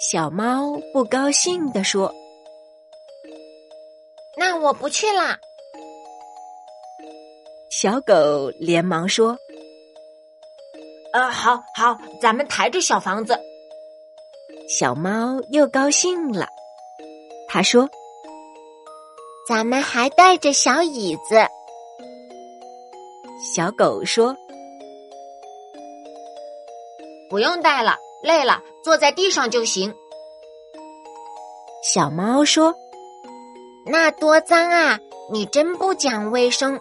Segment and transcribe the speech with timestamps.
[0.00, 2.10] 小猫不高兴地说
[4.34, 5.38] ：“那我不去啦。”
[7.68, 9.36] 小狗连忙说
[11.12, 13.38] ：“呃，好好，咱们抬着小房子。”
[14.66, 16.48] 小猫又高兴了，
[17.46, 17.86] 他说
[19.46, 21.46] ：“咱们还带着小椅子。”
[23.54, 24.34] 小狗说
[27.28, 29.94] ：“不用带了，累了，坐在地上就行。”
[31.82, 32.74] 小猫说
[33.86, 34.98] ：“那多脏啊！
[35.32, 36.78] 你真不讲卫生。”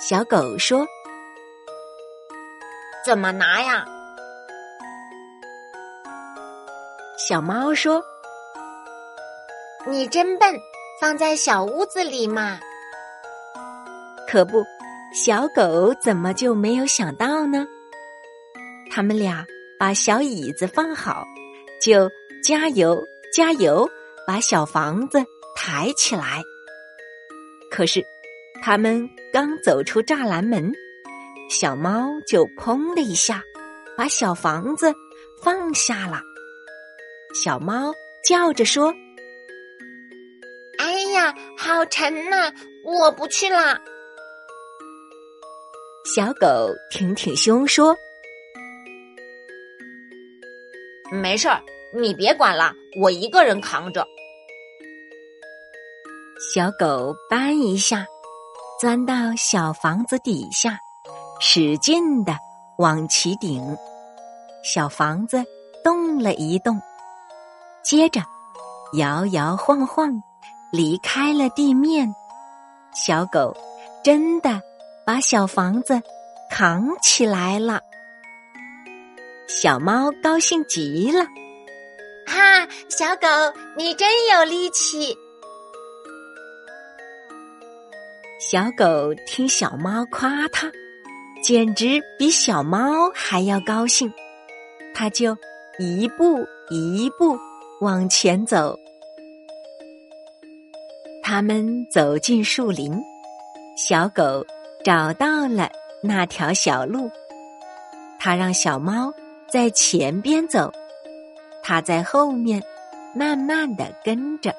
[0.00, 0.86] 小狗说
[3.04, 3.84] ：“怎么拿呀？”
[7.18, 8.02] 小猫说
[9.86, 10.58] ：“你真笨，
[11.00, 12.58] 放在小屋子里嘛。”
[14.26, 14.64] 可不，
[15.12, 17.66] 小狗怎么就没有想到呢？
[18.90, 19.44] 他们俩
[19.78, 21.24] 把小椅子放好，
[21.82, 22.10] 就
[22.42, 23.04] 加油
[23.36, 23.86] 加油，
[24.26, 25.22] 把小房子
[25.54, 26.42] 抬起来。
[27.70, 28.02] 可是，
[28.62, 30.72] 他们刚走出栅栏门，
[31.50, 33.42] 小猫就砰的一下，
[33.94, 34.90] 把小房子
[35.42, 36.22] 放下了。
[37.34, 37.92] 小猫
[38.24, 38.90] 叫着说
[40.80, 42.50] ：“哎呀，好沉呐，
[42.86, 43.78] 我不去了。”
[46.06, 47.94] 小狗挺挺胸说
[51.12, 51.60] ：“没事儿，
[52.00, 54.06] 你别管了，我一个人扛着。”
[56.54, 58.06] 小狗搬一下，
[58.80, 60.78] 钻到小房子底下，
[61.40, 62.36] 使劲的
[62.78, 63.62] 往起顶，
[64.62, 65.42] 小房子
[65.82, 66.80] 动了一动。
[67.82, 68.20] 接着，
[68.98, 70.22] 摇摇晃晃
[70.72, 72.14] 离开了地面。
[72.92, 73.56] 小狗
[74.04, 74.60] 真的
[75.06, 76.02] 把小房子
[76.50, 77.80] 扛起来了。
[79.48, 81.24] 小猫高兴极了，
[82.88, 83.26] 小狗，
[83.76, 85.16] 你真有力气。
[88.40, 90.70] 小狗听小猫夸它，
[91.42, 94.12] 简直比小猫还要高兴。
[94.94, 95.36] 它就
[95.78, 97.38] 一步一步。
[97.82, 98.74] 往前走，
[101.22, 102.98] 他们走进树林，
[103.76, 104.42] 小狗
[104.82, 105.70] 找到了
[106.02, 107.10] 那条小路。
[108.18, 109.12] 它让小猫
[109.46, 110.72] 在前边走，
[111.68, 112.62] 它在后面
[113.12, 114.54] 慢慢的跟着。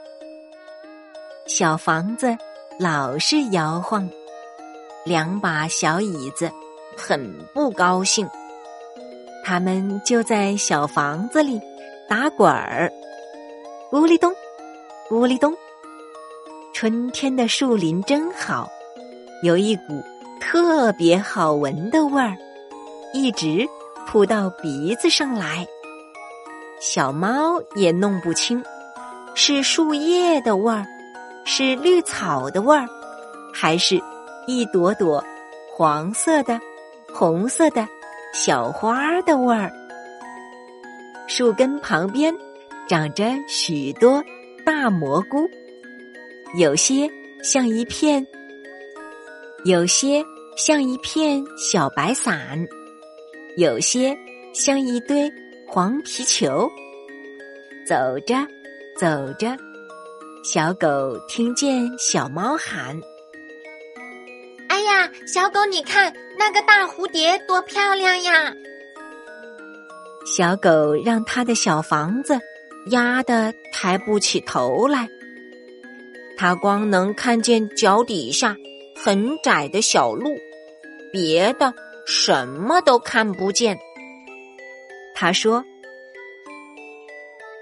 [1.46, 2.38] 小房子
[2.78, 4.10] 老是摇晃，
[5.06, 6.52] 两把小椅子
[6.98, 8.30] 很不高兴。
[9.42, 11.62] 他们就在小房子里
[12.10, 12.92] 打滚儿。
[13.90, 14.36] 咕哩咚，
[15.10, 15.56] 咕哩咚。
[16.74, 18.70] 春天的树林真好，
[19.44, 20.04] 有一股
[20.42, 22.36] 特别好闻的味儿，
[23.14, 23.66] 一直
[24.06, 25.66] 扑到鼻子上来。
[26.80, 28.64] 小猫也弄不清，
[29.36, 30.86] 是树叶的味儿，
[31.46, 32.88] 是绿草的味儿，
[33.54, 34.02] 还是
[34.48, 35.24] 一朵朵
[35.74, 36.60] 黄色的、
[37.14, 37.88] 红色的
[38.34, 39.72] 小花的味儿。
[41.28, 42.34] 树根旁边。
[42.90, 44.24] 长着许多
[44.66, 45.46] 大蘑菇，
[46.58, 47.12] 有些
[47.44, 48.26] 像一片，
[49.66, 50.24] 有些
[50.56, 52.66] 像一片小白伞，
[53.58, 54.18] 有些
[54.54, 55.30] 像一堆
[55.68, 56.70] 黄皮球。
[57.86, 57.96] 走
[58.26, 58.36] 着，
[58.98, 59.08] 走
[59.38, 59.56] 着，
[60.44, 63.00] 小狗听见小猫喊
[64.70, 68.54] ：“哎呀，小狗，你看那个大蝴蝶多漂亮呀！”
[70.26, 72.40] 小狗让它的小房子。
[72.90, 75.10] 压得抬不起头来，
[76.38, 78.56] 他光能看见脚底下
[78.96, 80.38] 很窄的小路，
[81.12, 81.74] 别的
[82.06, 83.78] 什么都看不见。
[85.20, 85.66] 他说：“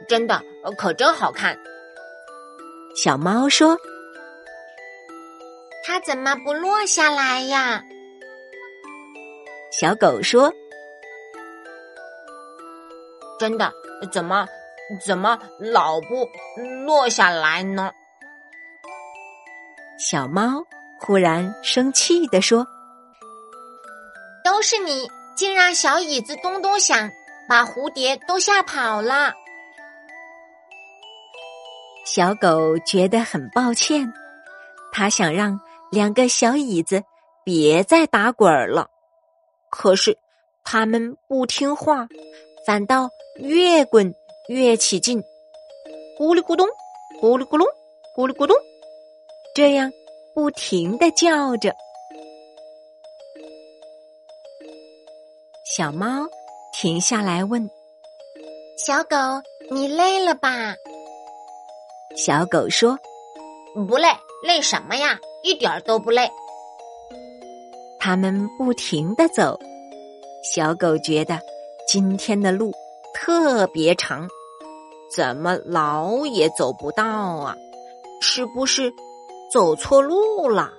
[0.09, 0.43] 真的，
[0.77, 1.57] 可真好看。”
[2.93, 3.77] 小猫说
[5.85, 7.81] ：“它怎么不落下来呀？”
[9.71, 10.53] 小狗说
[13.39, 13.71] ：“真的，
[14.11, 14.45] 怎么？”
[15.03, 16.29] 怎么老不
[16.85, 17.91] 落下来呢？
[19.97, 20.63] 小猫
[20.99, 22.67] 忽然生气地说
[24.45, 27.09] ：“都是你，竟让小椅子咚咚响，
[27.47, 29.33] 把蝴蝶都吓跑了。”
[32.05, 34.13] 小狗觉得很抱歉，
[34.91, 35.59] 它想让
[35.91, 37.03] 两个小椅子
[37.43, 38.89] 别再打滚了，
[39.69, 40.17] 可是
[40.63, 42.07] 它们不听话，
[42.65, 44.13] 反倒越滚。
[44.47, 45.23] 越起劲，
[46.19, 46.67] 咕噜咕咚，
[47.19, 47.67] 咕噜咕隆，
[48.15, 48.55] 咕噜咕咚，
[49.55, 49.91] 这样
[50.35, 51.73] 不停的叫着。
[55.75, 56.27] 小猫
[56.77, 57.71] 停下来问
[58.77, 59.15] ：“小狗，
[59.71, 60.75] 你累了吧？
[62.17, 62.99] 小狗说
[63.87, 64.09] ：“不累，
[64.43, 65.17] 累什么呀？
[65.41, 66.29] 一点儿都不累。”
[67.97, 69.57] 他们不停的走，
[70.43, 71.39] 小狗觉得
[71.87, 72.73] 今天的路
[73.13, 74.27] 特别长，
[75.15, 77.55] 怎么老也走不到啊？
[78.19, 78.91] 是不是
[79.49, 80.69] 走错路了？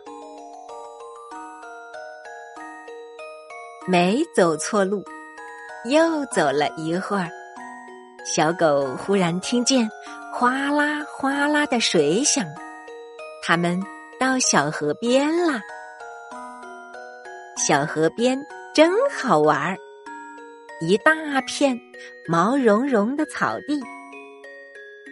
[3.88, 5.02] 没走错路，
[5.88, 7.28] 又走了一会儿，
[8.24, 9.88] 小狗忽然听见。
[10.32, 12.44] 哗啦哗啦的水响，
[13.42, 13.80] 他们
[14.20, 15.60] 到小河边啦。
[17.56, 18.38] 小河边
[18.74, 19.78] 真好玩儿，
[20.82, 21.80] 一大片
[22.28, 23.80] 毛茸茸的草地，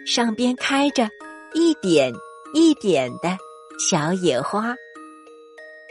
[0.05, 1.09] 上边开着
[1.55, 2.13] 一点
[2.53, 3.35] 一点的
[3.89, 4.75] 小野花，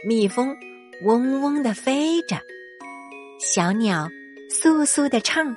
[0.07, 0.55] 蜜蜂
[1.03, 2.37] 嗡嗡的飞着，
[3.39, 4.07] 小鸟
[4.61, 5.55] 簌簌的唱，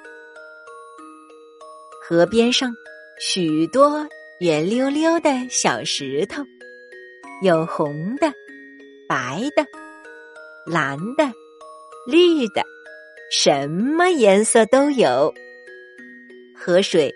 [2.02, 2.74] 河边上。
[3.20, 4.06] 许多
[4.38, 6.42] 圆溜溜的小石头，
[7.42, 8.32] 有红的、
[9.08, 9.66] 白的、
[10.64, 11.24] 蓝的、
[12.06, 12.62] 绿的，
[13.30, 15.34] 什么颜色都有。
[16.56, 17.12] 河水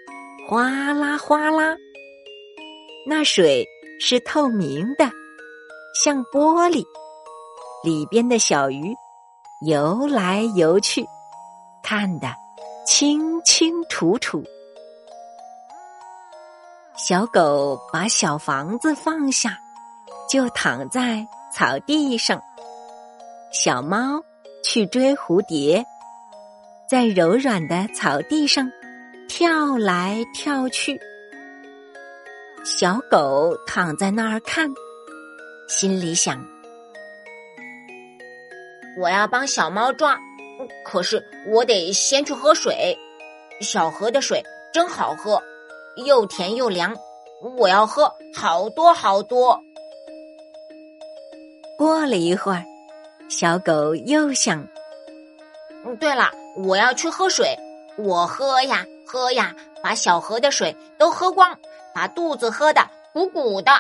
[0.49, 1.77] 哗啦哗啦，
[3.07, 3.65] 那水
[4.01, 5.09] 是透明的，
[6.05, 6.85] 像玻璃，
[7.85, 8.93] 里边的小鱼
[9.65, 11.05] 游来游去，
[11.83, 12.29] 看得
[12.87, 14.43] 清清楚楚。
[16.97, 19.59] 小狗把小房子放下，
[20.29, 22.41] 就躺在草地上。
[23.51, 24.23] 小猫
[24.63, 25.85] 去追蝴蝶，
[26.89, 28.71] 在柔软的草地上
[29.29, 31.01] 跳来跳去。
[32.65, 34.69] 小狗躺在那儿看，
[35.69, 36.43] 心里想：
[38.97, 40.17] 我要帮小猫抓，
[40.85, 42.97] 可是我得先去喝水。
[43.61, 44.43] 小河的水
[44.73, 45.43] 真好喝。
[45.97, 46.97] 又甜又凉，
[47.59, 49.61] 我要喝好多好多。
[51.77, 52.65] 过了一会儿，
[53.29, 54.67] 小狗又想
[55.85, 57.55] ：“嗯，对了，我要去喝水。
[57.99, 61.59] 我喝呀喝呀，把小河的水都喝光，
[61.95, 63.71] 把肚子喝的鼓鼓的。”